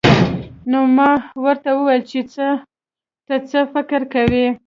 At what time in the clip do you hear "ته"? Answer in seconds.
3.27-3.35